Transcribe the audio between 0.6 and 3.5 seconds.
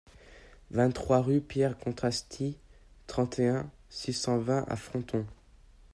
vingt-trois rue Pierre Contrasty, trente et